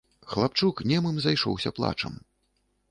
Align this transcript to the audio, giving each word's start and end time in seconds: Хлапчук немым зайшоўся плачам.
Хлапчук 0.31 0.81
немым 0.93 1.21
зайшоўся 1.27 1.77
плачам. 1.79 2.19